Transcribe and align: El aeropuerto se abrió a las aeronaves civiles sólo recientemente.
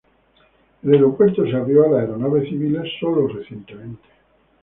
El 0.81 0.93
aeropuerto 0.95 1.45
se 1.45 1.55
abrió 1.55 1.85
a 1.85 1.89
las 1.89 1.99
aeronaves 2.01 2.49
civiles 2.49 2.91
sólo 2.99 3.27
recientemente. 3.27 4.09